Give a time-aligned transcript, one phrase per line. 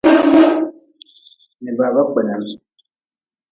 [1.61, 2.43] Ni baaba kpenin.